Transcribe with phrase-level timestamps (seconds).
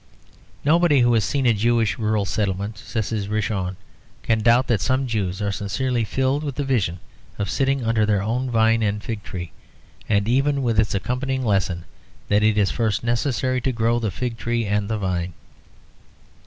[0.65, 3.75] Nobody who has seen a Jewish rural settlement, such as Rishon,
[4.23, 6.99] can doubt that some Jews are sincerely filled with the vision
[7.37, 9.51] of sitting under their own vine and fig tree,
[10.09, 11.85] and even with its accompanying lesson
[12.29, 15.33] that it is first necessary to grow the fig tree and the vine.